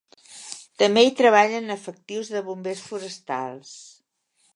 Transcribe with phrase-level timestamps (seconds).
[0.83, 3.75] També hi treballen efectius de bombers forestals.